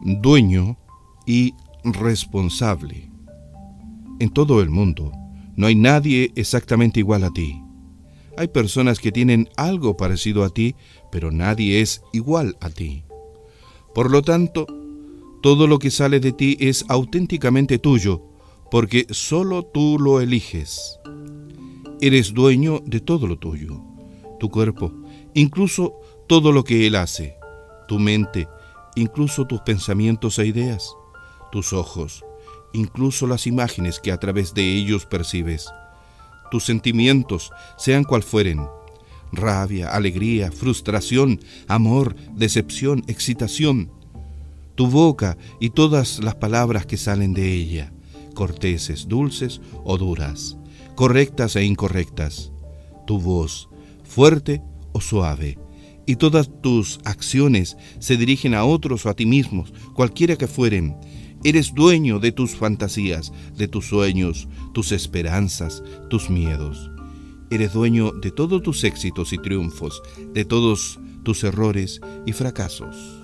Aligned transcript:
dueño 0.00 0.78
y 1.26 1.54
responsable. 1.84 3.10
En 4.18 4.30
todo 4.30 4.60
el 4.60 4.70
mundo 4.70 5.12
no 5.56 5.66
hay 5.66 5.74
nadie 5.74 6.32
exactamente 6.36 7.00
igual 7.00 7.24
a 7.24 7.30
ti. 7.30 7.60
Hay 8.36 8.48
personas 8.48 8.98
que 8.98 9.12
tienen 9.12 9.48
algo 9.56 9.96
parecido 9.96 10.44
a 10.44 10.50
ti, 10.50 10.74
pero 11.10 11.30
nadie 11.30 11.80
es 11.80 12.02
igual 12.12 12.56
a 12.60 12.70
ti. 12.70 13.04
Por 13.94 14.10
lo 14.10 14.22
tanto, 14.22 14.66
todo 15.42 15.66
lo 15.66 15.78
que 15.78 15.90
sale 15.90 16.20
de 16.20 16.32
ti 16.32 16.56
es 16.60 16.84
auténticamente 16.88 17.78
tuyo, 17.78 18.22
porque 18.70 19.06
solo 19.10 19.64
tú 19.64 19.98
lo 19.98 20.20
eliges. 20.20 20.98
Eres 22.00 22.32
dueño 22.32 22.80
de 22.86 23.00
todo 23.00 23.26
lo 23.26 23.38
tuyo, 23.38 23.82
tu 24.38 24.48
cuerpo, 24.48 24.92
incluso 25.34 25.94
todo 26.26 26.52
lo 26.52 26.64
que 26.64 26.86
Él 26.86 26.94
hace, 26.94 27.36
tu 27.88 27.98
mente, 27.98 28.48
incluso 28.94 29.46
tus 29.46 29.60
pensamientos 29.60 30.38
e 30.38 30.46
ideas, 30.46 30.94
tus 31.52 31.72
ojos, 31.72 32.24
incluso 32.72 33.26
las 33.26 33.46
imágenes 33.46 34.00
que 34.00 34.12
a 34.12 34.18
través 34.18 34.54
de 34.54 34.62
ellos 34.62 35.06
percibes, 35.06 35.70
tus 36.50 36.64
sentimientos, 36.64 37.52
sean 37.76 38.04
cual 38.04 38.22
fueren, 38.22 38.66
rabia, 39.32 39.88
alegría, 39.88 40.50
frustración, 40.50 41.40
amor, 41.68 42.16
decepción, 42.34 43.04
excitación, 43.06 43.92
tu 44.74 44.88
boca 44.88 45.36
y 45.60 45.70
todas 45.70 46.20
las 46.20 46.36
palabras 46.36 46.86
que 46.86 46.96
salen 46.96 47.34
de 47.34 47.52
ella, 47.52 47.92
corteses, 48.34 49.08
dulces 49.08 49.60
o 49.84 49.98
duras, 49.98 50.56
correctas 50.94 51.56
e 51.56 51.64
incorrectas, 51.64 52.52
tu 53.06 53.20
voz, 53.20 53.68
fuerte 54.04 54.62
o 54.92 55.00
suave, 55.00 55.58
y 56.06 56.16
todas 56.16 56.50
tus 56.62 56.98
acciones 57.04 57.76
se 57.98 58.16
dirigen 58.16 58.54
a 58.54 58.64
otros 58.64 59.06
o 59.06 59.10
a 59.10 59.14
ti 59.14 59.26
mismos, 59.26 59.72
cualquiera 59.94 60.36
que 60.36 60.46
fueren. 60.46 60.96
Eres 61.44 61.74
dueño 61.74 62.18
de 62.18 62.32
tus 62.32 62.54
fantasías, 62.54 63.32
de 63.56 63.68
tus 63.68 63.86
sueños, 63.86 64.48
tus 64.74 64.92
esperanzas, 64.92 65.82
tus 66.08 66.28
miedos. 66.28 66.90
Eres 67.50 67.72
dueño 67.72 68.12
de 68.12 68.30
todos 68.30 68.62
tus 68.62 68.84
éxitos 68.84 69.32
y 69.32 69.38
triunfos, 69.38 70.02
de 70.34 70.44
todos 70.44 71.00
tus 71.24 71.42
errores 71.44 72.00
y 72.26 72.32
fracasos. 72.32 73.19